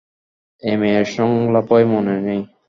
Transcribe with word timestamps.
এই 0.63 0.75
মেয়ের 0.81 1.07
সংলাপই 1.15 1.83
মনে 1.93 2.15
নেই! 2.19 2.41